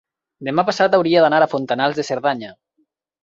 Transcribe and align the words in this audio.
demà 0.47 0.63
passat 0.69 0.97
hauria 0.99 1.21
d'anar 1.25 1.43
a 1.45 1.49
Fontanals 1.53 1.99
de 1.99 2.07
Cerdanya. 2.09 2.53